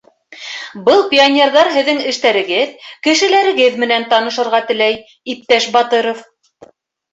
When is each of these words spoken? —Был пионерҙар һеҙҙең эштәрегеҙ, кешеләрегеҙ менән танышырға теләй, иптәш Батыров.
—Был 0.85 1.03
пионерҙар 1.11 1.69
һеҙҙең 1.75 1.99
эштәрегеҙ, 2.13 2.73
кешеләрегеҙ 3.09 3.79
менән 3.85 4.09
танышырға 4.17 4.65
теләй, 4.73 4.99
иптәш 5.37 5.71
Батыров. 5.79 6.27